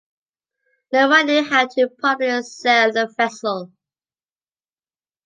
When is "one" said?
1.09-1.27